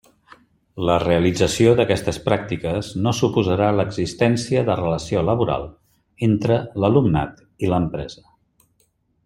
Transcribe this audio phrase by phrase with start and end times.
[0.89, 5.69] La realització d'aquestes pràctiques no suposarà l'existència de relació laboral
[6.29, 8.27] entre l'alumnat i l'empresa.